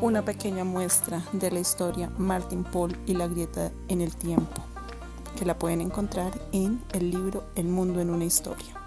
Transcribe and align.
una 0.00 0.24
pequeña 0.24 0.64
muestra 0.64 1.22
de 1.32 1.50
la 1.50 1.60
historia 1.60 2.10
Martin 2.16 2.64
Paul 2.64 2.96
y 3.06 3.14
la 3.14 3.28
grieta 3.28 3.70
en 3.88 4.00
el 4.00 4.16
tiempo, 4.16 4.62
que 5.38 5.44
la 5.44 5.58
pueden 5.58 5.82
encontrar 5.82 6.32
en 6.52 6.82
el 6.92 7.10
libro 7.10 7.44
El 7.54 7.66
mundo 7.66 8.00
en 8.00 8.08
una 8.08 8.24
historia. 8.24 8.79